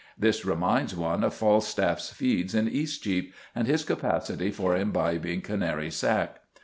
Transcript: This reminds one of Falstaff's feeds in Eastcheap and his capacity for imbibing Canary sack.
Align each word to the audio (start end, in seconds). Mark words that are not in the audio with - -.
This 0.17 0.43
reminds 0.43 0.95
one 0.95 1.23
of 1.23 1.35
Falstaff's 1.35 2.11
feeds 2.11 2.55
in 2.55 2.67
Eastcheap 2.67 3.35
and 3.53 3.67
his 3.67 3.83
capacity 3.83 4.49
for 4.49 4.75
imbibing 4.75 5.41
Canary 5.41 5.91
sack. 5.91 6.37